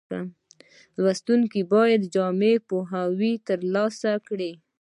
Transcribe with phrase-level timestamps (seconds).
[1.01, 4.51] لوستونکي باید جامع پوهاوی ترلاسه کړي.